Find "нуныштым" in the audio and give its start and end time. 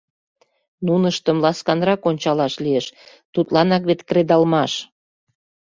0.85-1.37